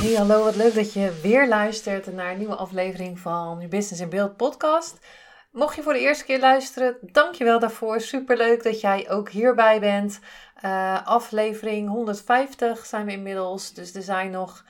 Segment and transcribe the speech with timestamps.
[0.00, 4.02] Hey, hallo, wat leuk dat je weer luistert naar een nieuwe aflevering van je Business
[4.02, 5.06] in Beeld podcast.
[5.52, 8.00] Mocht je voor de eerste keer luisteren, dankjewel daarvoor.
[8.00, 10.20] Superleuk dat jij ook hierbij bent.
[10.64, 14.64] Uh, aflevering 150 zijn we inmiddels, dus er zijn nog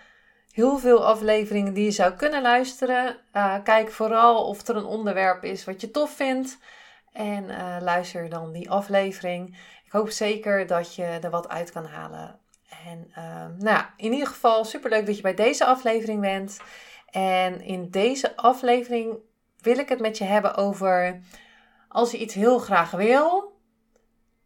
[0.52, 3.16] heel veel afleveringen die je zou kunnen luisteren.
[3.36, 6.58] Uh, kijk vooral of er een onderwerp is wat je tof vindt
[7.12, 9.56] en uh, luister dan die aflevering.
[9.84, 12.39] Ik hoop zeker dat je er wat uit kan halen
[12.84, 16.60] en uh, nou, in ieder geval superleuk dat je bij deze aflevering bent.
[17.10, 19.18] En in deze aflevering
[19.58, 21.20] wil ik het met je hebben over
[21.88, 23.58] als je iets heel graag wil,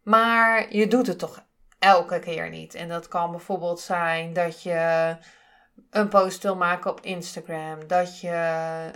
[0.03, 1.45] maar je doet het toch
[1.79, 2.75] elke keer niet.
[2.75, 5.15] En dat kan bijvoorbeeld zijn dat je
[5.89, 7.87] een post wil maken op Instagram.
[7.87, 8.89] Dat je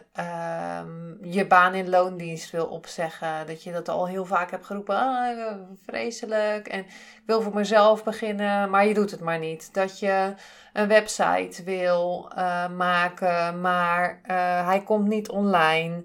[0.80, 3.48] um, je baan in loondienst wil opzeggen.
[3.48, 4.96] Dat je dat al heel vaak hebt geroepen.
[4.96, 6.68] Ah, vreselijk.
[6.68, 9.74] En ik wil voor mezelf beginnen, maar je doet het maar niet.
[9.74, 10.34] Dat je
[10.74, 16.04] een website wil uh, maken, maar uh, hij komt niet online.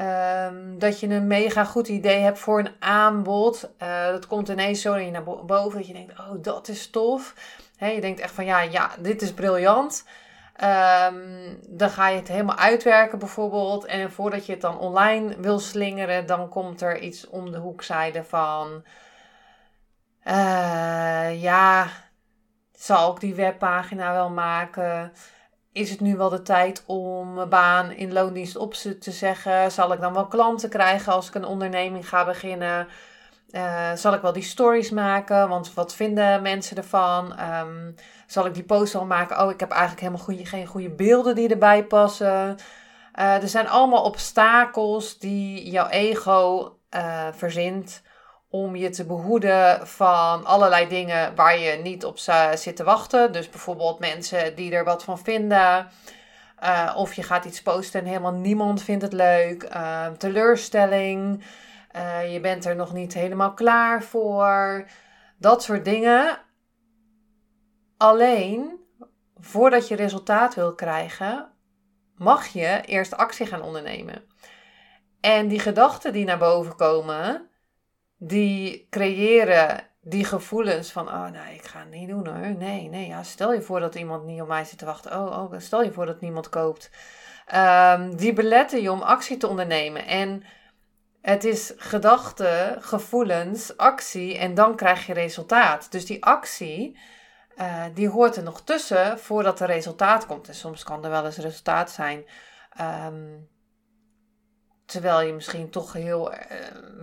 [0.00, 3.70] Um, dat je een mega goed idee hebt voor een aanbod.
[3.82, 7.34] Uh, dat komt ineens zo naar boven dat je denkt, oh dat is tof.
[7.78, 10.04] Je denkt echt van ja, ja, dit is briljant.
[10.64, 13.84] Um, dan ga je het helemaal uitwerken bijvoorbeeld.
[13.84, 18.24] En voordat je het dan online wil slingeren, dan komt er iets om de hoekzijde
[18.24, 18.84] van...
[20.24, 21.88] Uh, ja,
[22.72, 25.12] zal ik die webpagina wel maken?
[25.72, 29.72] Is het nu wel de tijd om mijn baan in loondienst op te zeggen?
[29.72, 32.88] Zal ik dan wel klanten krijgen als ik een onderneming ga beginnen?
[33.50, 35.48] Uh, zal ik wel die stories maken?
[35.48, 37.40] Want wat vinden mensen ervan?
[37.40, 37.94] Um,
[38.26, 39.40] zal ik die post wel maken?
[39.40, 42.56] Oh, ik heb eigenlijk helemaal geen goede beelden die erbij passen.
[43.18, 48.02] Uh, er zijn allemaal obstakels die jouw ego uh, verzint
[48.50, 52.18] om je te behoeden van allerlei dingen waar je niet op
[52.54, 53.32] zit te wachten.
[53.32, 55.88] Dus bijvoorbeeld mensen die er wat van vinden.
[56.96, 59.68] Of je gaat iets posten en helemaal niemand vindt het leuk.
[59.74, 61.44] Uh, teleurstelling.
[61.96, 64.86] Uh, je bent er nog niet helemaal klaar voor.
[65.38, 66.38] Dat soort dingen.
[67.96, 68.80] Alleen,
[69.36, 71.50] voordat je resultaat wil krijgen,
[72.14, 74.24] mag je eerst actie gaan ondernemen.
[75.20, 77.48] En die gedachten die naar boven komen,
[78.18, 82.56] die creëren die gevoelens van, oh nee, ik ga het niet doen hoor.
[82.56, 85.12] Nee, nee, ja, stel je voor dat iemand niet op mij zit te wachten.
[85.12, 86.90] Oh, oh stel je voor dat niemand koopt.
[87.54, 90.06] Um, die beletten je om actie te ondernemen.
[90.06, 90.42] En
[91.26, 95.92] het is gedachten, gevoelens, actie en dan krijg je resultaat.
[95.92, 96.98] Dus die actie,
[97.58, 100.48] uh, die hoort er nog tussen voordat er resultaat komt.
[100.48, 102.24] En soms kan er wel eens resultaat zijn.
[102.80, 103.48] Um,
[104.84, 106.38] terwijl je misschien toch heel uh,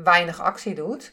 [0.04, 1.12] weinig actie doet.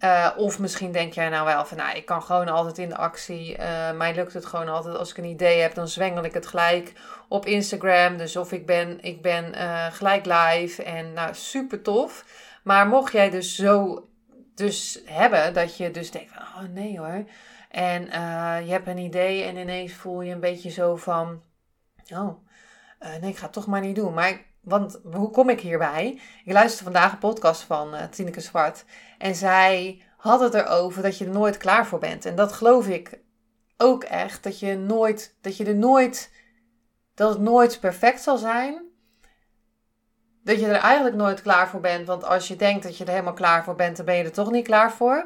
[0.00, 2.96] Uh, of misschien denk jij nou wel van, nou, ik kan gewoon altijd in de
[2.96, 3.58] actie.
[3.58, 4.96] Uh, mij lukt het gewoon altijd.
[4.96, 6.92] Als ik een idee heb, dan zwengel ik het gelijk
[7.28, 8.16] op Instagram.
[8.16, 12.24] Dus of ik ben, ik ben uh, gelijk live en nou, super tof.
[12.62, 14.08] Maar mocht jij dus zo
[14.54, 17.24] dus hebben dat je dus denkt van, oh nee hoor.
[17.70, 18.04] En
[18.64, 21.42] je hebt een idee en ineens voel je een beetje zo van,
[22.12, 22.36] oh,
[23.20, 24.14] nee, ik ga het toch maar niet doen.
[24.14, 26.20] Maar want hoe kom ik hierbij?
[26.44, 28.84] Ik luisterde vandaag een podcast van uh, Tineke Zwart.
[29.18, 32.24] En zij had het erover dat je er nooit klaar voor bent.
[32.24, 33.18] En dat geloof ik
[33.76, 34.42] ook echt.
[34.42, 36.32] Dat je, nooit, dat je er nooit.
[37.14, 38.82] Dat het nooit perfect zal zijn.
[40.44, 42.06] Dat je er eigenlijk nooit klaar voor bent.
[42.06, 44.32] Want als je denkt dat je er helemaal klaar voor bent, dan ben je er
[44.32, 45.16] toch niet klaar voor.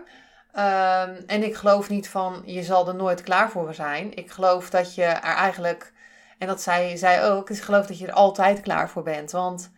[0.55, 4.14] Um, en ik geloof niet van je zal er nooit klaar voor zijn.
[4.17, 5.93] Ik geloof dat je er eigenlijk
[6.40, 7.46] en dat zei zij ook.
[7.46, 9.31] Dus ik geloof dat je er altijd klaar voor bent.
[9.31, 9.72] Want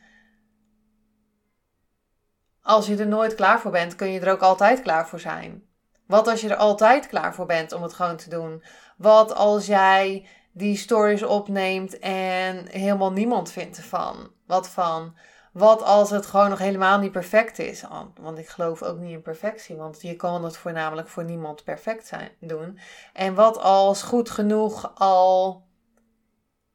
[2.61, 5.63] als je er nooit klaar voor bent, kun je er ook altijd klaar voor zijn.
[6.07, 8.65] Wat als je er altijd klaar voor bent om het gewoon te doen?
[8.97, 14.31] Wat als jij die stories opneemt en helemaal niemand vindt ervan?
[14.47, 15.17] Wat van?
[15.53, 17.85] Wat als het gewoon nog helemaal niet perfect is?
[18.21, 22.07] Want ik geloof ook niet in perfectie, want je kan het voornamelijk voor niemand perfect
[22.07, 22.79] zijn, doen.
[23.13, 25.71] En wat als goed genoeg al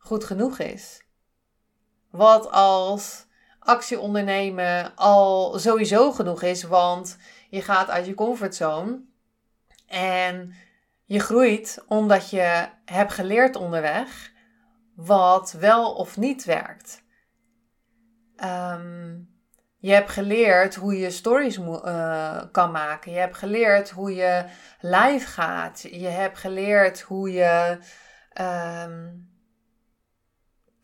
[0.08, 1.06] goed genoeg is?
[2.12, 3.26] Wat als
[3.60, 7.18] actie ondernemen al sowieso genoeg is, want
[7.50, 9.02] je gaat uit je comfortzone
[9.88, 10.54] en
[11.10, 14.32] Je groeit omdat je hebt geleerd onderweg
[14.96, 17.04] wat wel of niet werkt.
[18.36, 19.20] Ehm,
[19.78, 23.12] je hebt geleerd hoe je stories uh, kan maken.
[23.12, 24.46] Je hebt geleerd hoe je
[24.80, 25.82] live gaat.
[25.82, 27.78] Je hebt geleerd hoe je,
[28.34, 29.16] ehm,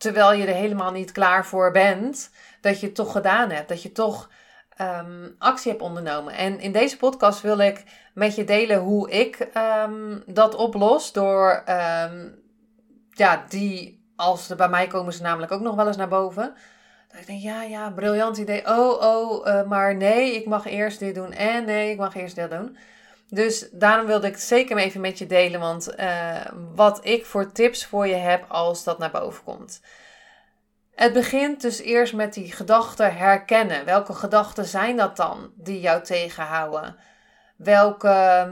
[0.03, 2.29] terwijl je er helemaal niet klaar voor bent,
[2.61, 3.69] dat je het toch gedaan hebt.
[3.69, 4.29] Dat je toch
[4.77, 6.33] Ehm, actie heb ondernomen.
[6.33, 7.83] En in deze podcast wil ik
[8.13, 11.11] met je delen hoe ik ehm, dat oplos.
[11.11, 12.41] Door, um,
[13.09, 16.53] ja, die, als ze bij mij komen ze namelijk ook nog wel eens naar boven.
[17.07, 18.67] Dat ik denk, ja, ja, briljant idee.
[18.67, 21.31] Oh, oh, uh, maar nee, ik mag eerst dit doen.
[21.31, 22.77] En nee, ik mag eerst dit doen.
[23.29, 25.59] Dus daarom wilde ik het zeker even met je delen.
[25.59, 29.81] Want uh, wat ik voor tips voor je heb als dat naar boven komt.
[30.95, 33.85] Het begint dus eerst met die gedachten herkennen.
[33.85, 36.95] Welke gedachten zijn dat dan die jou tegenhouden?
[37.55, 38.47] Welke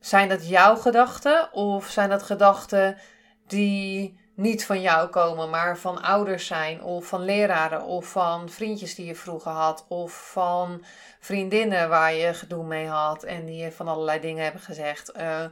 [0.00, 2.98] zijn dat jouw gedachten of zijn dat gedachten
[3.46, 8.94] die niet van jou komen, maar van ouders zijn of van leraren of van vriendjes
[8.94, 10.84] die je vroeger had of van
[11.20, 15.16] vriendinnen waar je gedoe mee had en die je van allerlei dingen hebben gezegd.
[15.16, 15.44] Uh,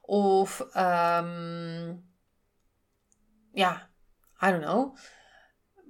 [0.00, 2.04] of um,
[3.52, 3.88] ja,
[4.40, 4.96] I don't know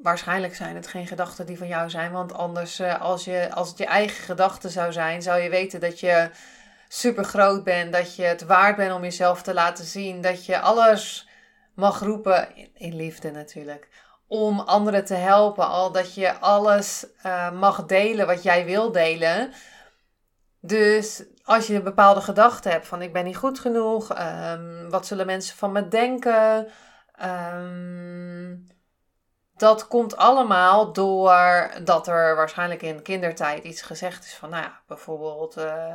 [0.02, 2.12] waarschijnlijk zijn het geen gedachten die van jou zijn.
[2.12, 5.80] Want anders, uh, als, je, als het je eigen gedachten zou zijn, zou je weten
[5.80, 6.30] dat je
[6.88, 7.92] super groot bent.
[7.92, 10.20] Dat je het waard bent om jezelf te laten zien.
[10.20, 11.28] Dat je alles
[11.76, 13.88] mag roepen, in, liefde natuurlijk.
[14.26, 15.68] Om anderen te helpen.
[15.68, 19.52] Al dat je alles uh, mag delen wat jij wil delen.
[20.60, 24.18] Dus als je een bepaalde gedachte hebt van ik ben niet goed genoeg.
[24.18, 26.68] Um, wat zullen mensen van me denken?
[27.24, 28.66] Um,
[29.56, 34.80] dat komt allemaal door dat er waarschijnlijk in kindertijd iets gezegd is van, nou ja,
[34.86, 35.94] bijvoorbeeld, uh,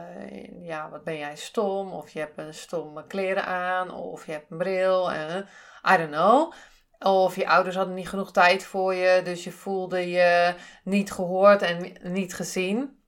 [0.62, 1.92] ja, wat ben jij stom?
[1.92, 5.48] Of je hebt een stomme kleren aan, of je hebt een bril, en
[5.89, 6.54] I don't know.
[7.00, 11.62] Of je ouders hadden niet genoeg tijd voor je, dus je voelde je niet gehoord
[11.62, 13.04] en niet gezien.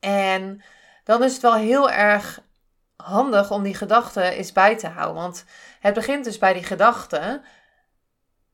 [0.00, 0.62] En
[1.04, 2.40] dan is het wel heel erg
[2.96, 5.22] handig om die gedachten eens bij te houden.
[5.22, 5.44] Want
[5.80, 7.42] het begint dus bij die gedachten.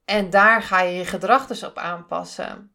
[0.05, 2.73] En daar ga je je gedrag dus op aanpassen.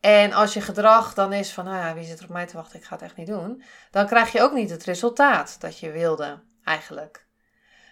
[0.00, 2.78] En als je gedrag dan is van, ja, wie zit er op mij te wachten,
[2.78, 3.62] ik ga het echt niet doen.
[3.90, 7.26] Dan krijg je ook niet het resultaat dat je wilde, eigenlijk.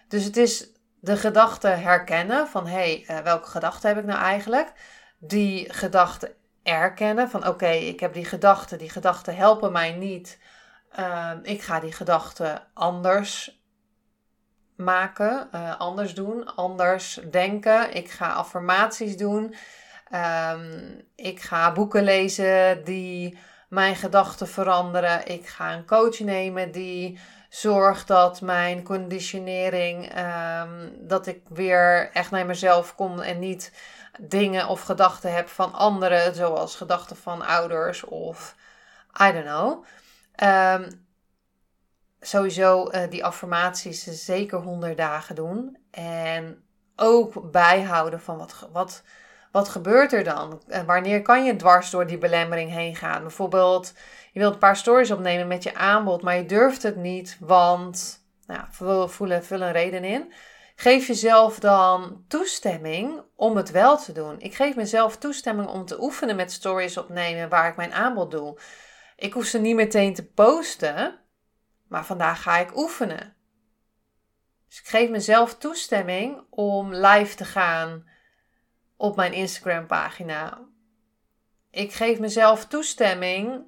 [0.07, 0.69] Dus het is
[1.01, 4.71] de gedachte herkennen van, hé, hey, uh, welke gedachte heb ik nou eigenlijk?
[5.17, 10.39] Die gedachte erkennen van, oké, ik heb die gedachten, die gedachten helpen mij niet.
[10.99, 13.61] Uh, ik ga die gedachten anders
[14.75, 17.93] maken, uh, anders doen, anders denken.
[17.93, 19.55] Ik ga affirmaties doen.
[20.53, 23.37] Um, ik ga boeken lezen die
[23.69, 25.27] mijn gedachten veranderen.
[25.27, 27.19] Ik ga een coach nemen die
[27.49, 33.71] zorgt dat mijn conditionering, um, dat ik weer echt naar mezelf kom en niet
[34.19, 38.55] dingen of gedachten heb van anderen, zoals gedachten van ouders of
[39.21, 39.85] I don't know.
[40.43, 41.07] Um,
[42.19, 45.77] sowieso uh, die affirmaties zeker 100 dagen doen.
[45.91, 46.63] En
[46.95, 49.03] ook bijhouden van wat, wat,
[49.51, 50.61] wat gebeurt er dan?
[50.85, 53.21] Wanneer kan je dwars door die belemmering heen gaan?
[53.21, 53.93] Bijvoorbeeld,
[54.31, 58.23] je wilt een paar stories opnemen met je aanbod, maar je durft het niet, want
[58.45, 58.61] nou,
[59.09, 60.33] vullen een reden in.
[60.75, 64.39] Geef jezelf dan toestemming om het wel te doen.
[64.39, 68.59] Ik geef mezelf toestemming om te oefenen met stories opnemen waar ik mijn aanbod doe.
[69.15, 71.19] Ik hoef ze niet meteen te posten,
[71.87, 73.35] maar vandaag ga ik oefenen.
[74.67, 78.08] Dus ik geef mezelf toestemming om live te gaan
[78.99, 80.59] op mijn Instagram pagina.
[81.71, 83.63] Ik geef mezelf toestemming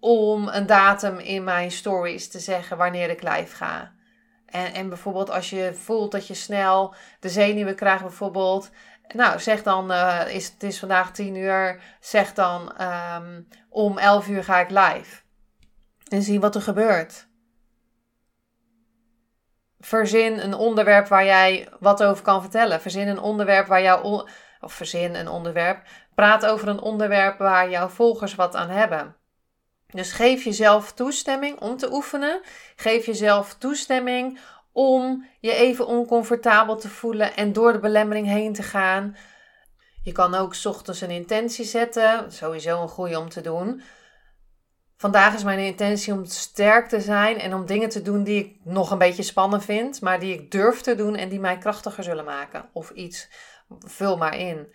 [0.00, 3.92] om een datum in mijn stories te zeggen wanneer ik live ga.
[4.46, 8.70] En, en bijvoorbeeld als je voelt dat je snel de zenuwen krijgt, bijvoorbeeld.
[9.14, 11.82] Nou, zeg dan, uh, is, het is vandaag 10 uur.
[12.00, 15.22] Zeg dan, um, om 11 uur ga ik live.
[16.08, 17.26] En zie wat er gebeurt.
[19.80, 22.80] Verzin een onderwerp waar jij wat over kan vertellen.
[22.80, 24.26] Verzin een onderwerp waar jouw.
[24.62, 25.82] Of verzin een onderwerp.
[26.14, 29.16] Praat over een onderwerp waar jouw volgers wat aan hebben.
[29.86, 32.40] Dus geef jezelf toestemming om te oefenen.
[32.76, 34.38] Geef jezelf toestemming
[34.72, 39.16] om je even oncomfortabel te voelen en door de belemmering heen te gaan.
[40.02, 42.32] Je kan ook ochtends een intentie zetten.
[42.32, 43.82] Sowieso een goede om te doen.
[44.96, 48.56] Vandaag is mijn intentie om sterk te zijn en om dingen te doen die ik
[48.64, 52.04] nog een beetje spannend vind, maar die ik durf te doen en die mij krachtiger
[52.04, 52.68] zullen maken.
[52.72, 53.28] Of iets,
[53.78, 54.72] vul maar in.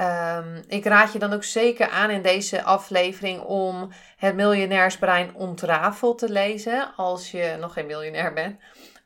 [0.00, 6.18] Um, ik raad je dan ook zeker aan in deze aflevering om het miljonairsbrein ontrafeld
[6.18, 8.60] te lezen als je nog geen miljonair bent.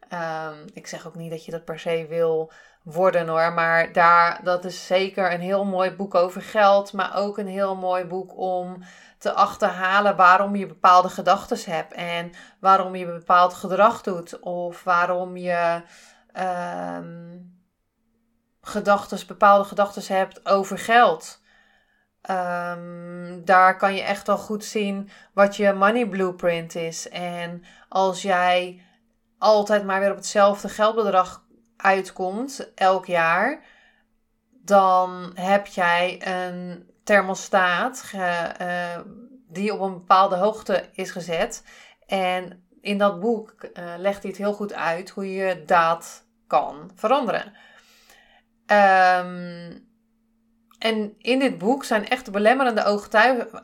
[0.08, 3.52] Ehm, ik zeg ook niet dat je dat per se wil worden hoor.
[3.52, 6.92] Maar daar, dat is zeker een heel mooi boek over geld.
[6.92, 8.82] Maar ook een heel mooi boek om
[9.18, 11.92] te achterhalen waarom je bepaalde gedachten hebt.
[11.92, 14.40] En waarom je bepaald gedrag doet.
[14.40, 15.82] Of waarom je
[16.98, 17.61] um,
[18.62, 21.40] gedachtes, bepaalde gedachten hebt over geld.
[22.30, 27.08] Um, daar kan je echt wel goed zien wat je money blueprint is.
[27.08, 28.82] En als jij
[29.38, 31.44] altijd maar weer op hetzelfde geldbedrag
[31.76, 33.64] uitkomt elk jaar,
[34.50, 38.98] dan heb jij een thermostaat uh,
[39.48, 41.64] die op een bepaalde hoogte is gezet.
[42.06, 46.90] En in dat boek uh, legt hij het heel goed uit hoe je dat kan
[46.94, 47.52] veranderen.
[48.66, 49.90] Um,
[50.78, 52.84] en in dit boek zijn echt de belemmerende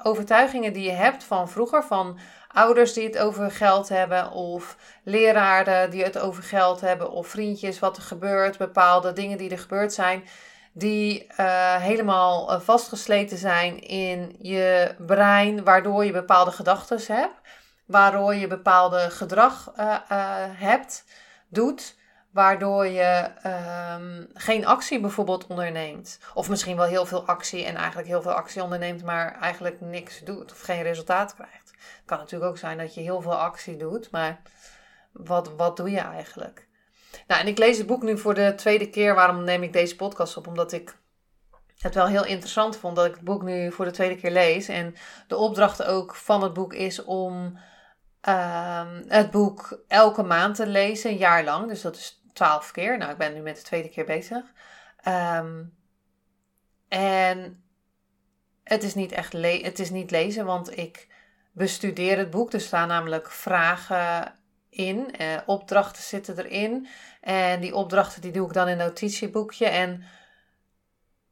[0.02, 5.90] overtuigingen die je hebt van vroeger, van ouders die het over geld hebben, of leraren
[5.90, 9.92] die het over geld hebben, of vriendjes, wat er gebeurt, bepaalde dingen die er gebeurd
[9.92, 10.24] zijn,
[10.72, 17.40] die uh, helemaal uh, vastgesleten zijn in je brein, waardoor je bepaalde gedachten hebt,
[17.86, 19.96] waardoor je bepaalde gedrag uh,
[20.58, 21.04] hebt,
[21.48, 21.96] doet
[22.30, 23.30] waardoor je
[23.96, 26.18] um, geen actie bijvoorbeeld onderneemt.
[26.34, 30.20] Of misschien wel heel veel actie en eigenlijk heel veel actie onderneemt, maar eigenlijk niks
[30.20, 31.70] doet of geen resultaat krijgt.
[31.70, 34.40] Het kan natuurlijk ook zijn dat je heel veel actie doet, maar
[35.12, 36.68] wat, wat doe je eigenlijk?
[37.26, 39.14] Nou, en ik lees het boek nu voor de tweede keer.
[39.14, 40.46] Waarom neem ik deze podcast op?
[40.46, 40.96] Omdat ik
[41.78, 44.68] het wel heel interessant vond dat ik het boek nu voor de tweede keer lees.
[44.68, 44.94] En
[45.26, 47.58] de opdracht ook van het boek is om
[48.28, 51.68] um, het boek elke maand te lezen, een jaar lang.
[51.68, 52.98] Dus dat is twaalf keer.
[52.98, 54.44] Nou, ik ben nu met de tweede keer bezig.
[55.02, 55.64] Ehm,
[56.88, 57.62] en
[58.64, 61.06] het is niet echt het is niet lezen, want ik
[61.52, 62.52] bestudeer het boek.
[62.52, 64.34] Er staan namelijk vragen
[64.70, 66.88] in, eh, opdrachten zitten erin.
[67.20, 69.66] En die opdrachten die doe ik dan in een notitieboekje.
[69.66, 70.04] En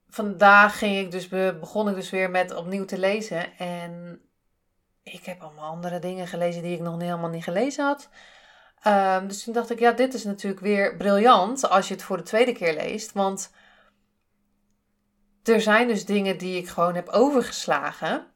[0.08, 3.58] vandaag ging ik dus begon ik dus weer met opnieuw te lezen.
[3.58, 4.20] En
[5.02, 8.08] ik heb allemaal andere dingen gelezen die ik nog helemaal niet gelezen had.
[8.84, 12.16] Um, dus toen dacht ik, ja, dit is natuurlijk weer briljant als je het voor
[12.16, 13.12] de tweede keer leest.
[13.12, 13.50] Want
[15.42, 18.26] er zijn dus dingen die ik gewoon heb overgeslagen.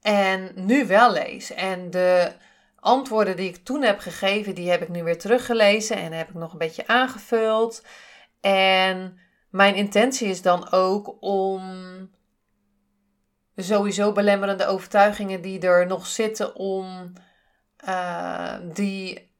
[0.00, 1.52] En nu wel lees.
[1.52, 2.32] En de
[2.76, 5.96] antwoorden die ik toen heb gegeven, die heb ik nu weer teruggelezen.
[5.96, 7.84] En heb ik nog een beetje aangevuld.
[8.40, 9.18] En
[9.50, 11.60] mijn intentie is dan ook om
[13.56, 17.12] sowieso belemmerende overtuigingen die er nog zitten om
[17.88, 19.32] uh, die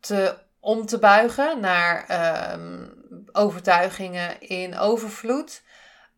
[0.00, 2.06] te, om te buigen naar
[2.52, 2.92] um,
[3.32, 5.62] overtuigingen in overvloed.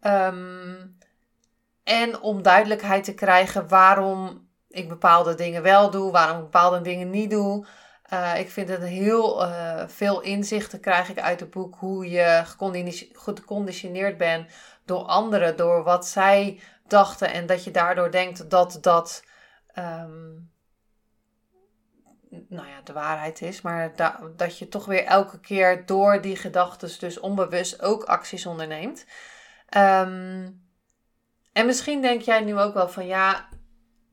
[0.01, 0.99] Um,
[1.85, 7.11] en om duidelijkheid te krijgen waarom ik bepaalde dingen wel doe, waarom ik bepaalde dingen
[7.11, 7.67] niet doe.
[8.13, 12.43] Uh, ik vind het heel uh, veel inzichten krijg ik uit het boek hoe je
[13.13, 14.51] geconditioneerd bent
[14.85, 19.25] door anderen, door wat zij dachten en dat je daardoor denkt dat dat
[19.79, 20.51] um,
[22.49, 23.93] nou ja, de waarheid is, maar
[24.37, 29.07] dat je toch weer elke keer door die gedachten dus onbewust ook acties onderneemt.
[29.77, 30.63] Um,
[31.53, 33.49] en misschien denk jij nu ook wel van ja,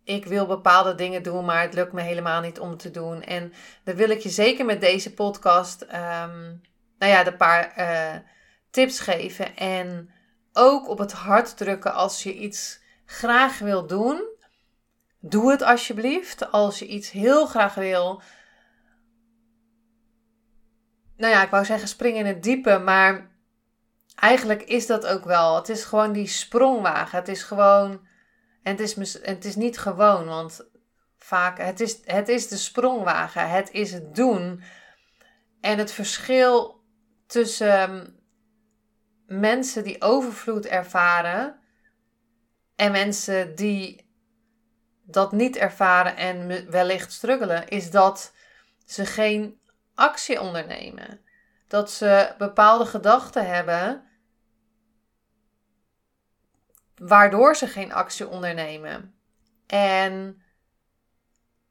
[0.04, 3.24] ik wil bepaalde dingen doen, maar het lukt me helemaal niet om te doen.
[3.24, 6.62] En dan wil ik je zeker met deze podcast, um,
[6.98, 8.22] nou ja, de paar uh,
[8.70, 10.10] tips geven en
[10.54, 14.31] ook op het hart drukken als je iets graag wil doen
[15.22, 16.51] Doe het alsjeblieft.
[16.51, 18.22] Als je iets heel graag wil.
[21.18, 23.32] Nou ja, ik wou zeggen spring in het diepe, maar
[24.16, 25.56] eigenlijk is dat ook wel.
[25.56, 27.20] Het is gewoon die sprongwagen.
[27.20, 28.08] Het is gewoon.
[28.63, 30.70] En het is, het is niet gewoon, want
[31.18, 31.58] vaak.
[31.58, 33.50] Het is, het is de sprongwagen.
[33.50, 34.63] Het is het doen.
[35.60, 36.84] En het verschil
[37.28, 38.16] tussen
[39.25, 41.60] mensen die overvloed ervaren
[42.75, 44.11] en mensen die
[45.13, 48.34] dat niet ervaren en wellicht struggelen, is dat
[48.86, 49.60] ze geen
[49.96, 51.22] actie ondernemen.
[51.68, 54.03] Dat ze bepaalde gedachten hebben
[56.96, 59.15] waardoor ze geen actie ondernemen.
[59.68, 60.41] En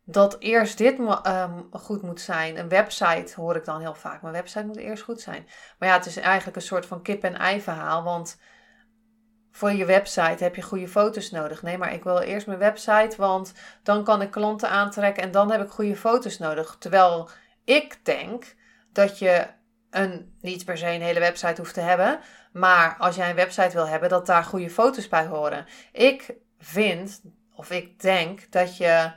[0.05, 2.59] dat eerst dit um, goed moet zijn.
[2.59, 4.23] Een website hoor ik dan heel vaak.
[4.23, 5.49] Mijn website moet eerst goed zijn.
[5.79, 8.03] Maar ja, het is eigenlijk een soort van kip-en-ei verhaal.
[8.03, 8.39] Want
[9.51, 11.63] voor je website heb je goede foto's nodig.
[11.63, 13.53] Nee, maar ik wil eerst mijn website, want
[13.83, 16.77] dan kan ik klanten aantrekken en dan heb ik goede foto's nodig.
[16.79, 17.31] Terwijl
[17.65, 18.55] ik denk
[18.93, 19.47] dat je
[19.91, 22.21] een, niet per se een hele website hoeft te hebben,
[22.53, 25.67] maar als jij een website wil hebben, dat daar goede foto's bij horen.
[25.93, 27.21] Ik vind,
[27.55, 29.13] of ik denk, dat je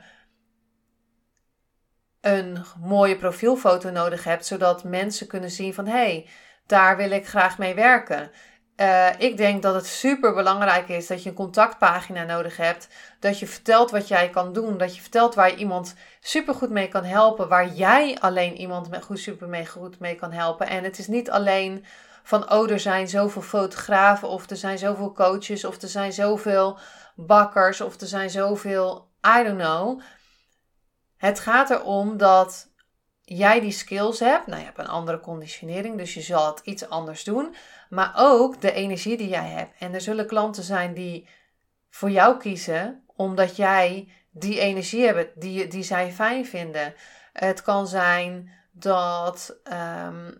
[2.20, 6.28] een mooie profielfoto nodig hebt, zodat mensen kunnen zien van hé, hey,
[6.66, 8.30] daar wil ik graag mee werken.
[8.76, 12.88] Uh, ik denk dat het super belangrijk is dat je een contactpagina nodig hebt.
[13.20, 14.78] Dat je vertelt wat jij kan doen.
[14.78, 17.48] Dat je vertelt waar je iemand super goed mee kan helpen.
[17.48, 20.66] Waar jij alleen iemand met goed, super mee, goed mee kan helpen.
[20.66, 21.84] En het is niet alleen
[22.22, 24.28] van oh, er zijn zoveel fotografen.
[24.28, 25.64] Of er zijn zoveel coaches.
[25.64, 26.78] Of er zijn zoveel
[27.16, 27.80] bakkers.
[27.80, 29.08] Of er zijn zoveel.
[29.38, 30.00] I don't know.
[31.16, 32.72] Het gaat erom dat
[33.24, 34.46] jij die skills hebt.
[34.46, 37.54] Nou, je hebt een andere conditionering, dus je zal het iets anders doen.
[37.88, 39.74] Maar ook de energie die jij hebt.
[39.78, 41.28] En er zullen klanten zijn die
[41.90, 46.94] voor jou kiezen, omdat jij die energie hebt die, die zij fijn vinden.
[47.32, 50.30] Het kan zijn dat ehm,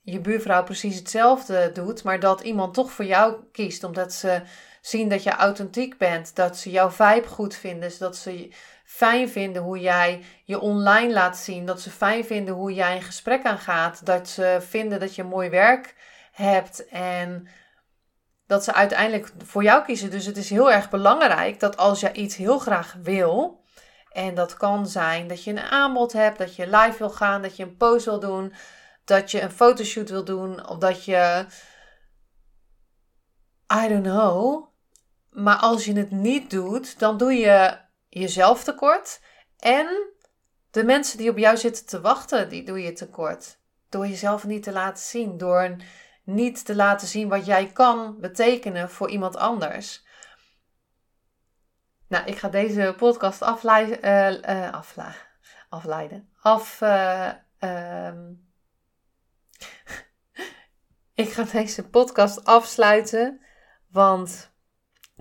[0.00, 4.42] je buurvrouw precies hetzelfde doet, maar dat iemand toch voor jou kiest, omdat ze
[4.80, 8.52] zien dat je authentiek bent, dat ze jouw vibe goed vinden, dat ze
[8.94, 13.02] fijn vinden hoe jij je online laat zien, dat ze fijn vinden hoe jij een
[13.02, 15.94] gesprek aangaat, dat ze vinden dat je mooi werk
[16.32, 17.48] hebt en
[18.46, 20.10] dat ze uiteindelijk voor jou kiezen.
[20.10, 23.64] Dus het is heel erg belangrijk dat als je iets heel graag wil,
[24.08, 27.56] en dat kan zijn dat je een aanbod hebt, dat je live wil gaan, dat
[27.56, 28.52] je een post wil doen,
[29.04, 31.46] dat je een fotoshoot wil doen, of dat je.
[33.84, 34.68] I don't know.
[35.30, 37.82] Maar als je het niet doet, dan doe je
[38.20, 39.20] jezelf tekort.
[39.58, 40.12] En
[40.70, 43.58] de mensen die op jou zitten te wachten, die doe je tekort.
[43.88, 45.38] Door jezelf niet te laten zien.
[45.38, 45.76] Door
[46.24, 50.04] niet te laten zien wat jij kan betekenen voor iemand anders.
[52.08, 53.98] Nou, ik ga deze podcast afleiden.
[54.04, 54.82] Uh, uh,
[55.68, 56.28] afleiden.
[56.40, 56.80] Af.
[56.80, 57.30] Uh,
[61.14, 63.40] ik ga deze podcast afsluiten.
[63.90, 64.53] Want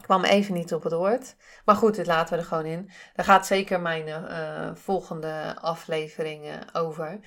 [0.03, 1.35] ik kwam even niet op het woord.
[1.65, 2.91] Maar goed, dit laten we er gewoon in.
[3.15, 7.19] Daar gaat zeker mijn uh, volgende afleveringen over.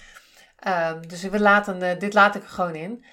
[0.68, 3.04] Um, dus we laten, uh, dit laat ik er gewoon in.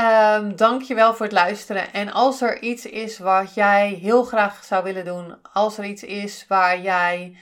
[0.00, 1.92] Um, dankjewel voor het luisteren.
[1.92, 6.02] En als er iets is wat jij heel graag zou willen doen, als er iets
[6.02, 7.36] is waar jij,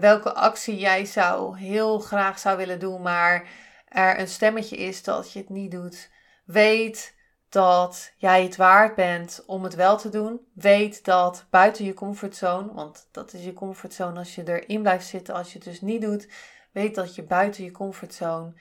[0.00, 3.48] welke actie jij zou heel graag zou willen doen, maar
[3.88, 6.10] er een stemmetje is dat je het niet doet,
[6.44, 7.14] weet
[7.52, 10.40] dat jij het waard bent om het wel te doen.
[10.54, 15.34] Weet dat buiten je comfortzone, want dat is je comfortzone als je erin blijft zitten,
[15.34, 16.28] als je het dus niet doet.
[16.70, 18.52] Weet dat je buiten je comfortzone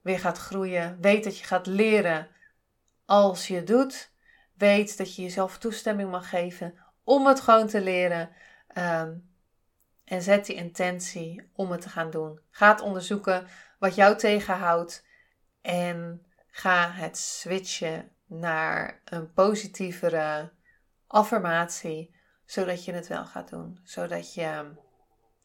[0.00, 0.98] weer gaat groeien.
[1.00, 2.28] Weet dat je gaat leren
[3.04, 4.10] als je het doet.
[4.54, 8.30] Weet dat je jezelf toestemming mag geven om het gewoon te leren.
[8.68, 9.14] Ehm,
[10.04, 12.40] en zet die intentie om het te gaan doen.
[12.50, 13.46] Ga het onderzoeken
[13.78, 15.04] wat jou tegenhoudt.
[15.60, 20.52] En ga het switchen naar een positievere
[21.06, 23.78] affirmatie, zodat je het wel gaat doen.
[23.82, 24.72] Zodat je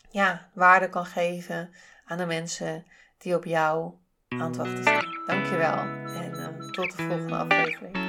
[0.09, 1.73] ja, waarde kan geven
[2.05, 2.85] aan de mensen
[3.17, 3.93] die op jou
[4.27, 5.05] aan het wachten zijn.
[5.25, 8.08] Dankjewel en uh, tot de volgende aflevering.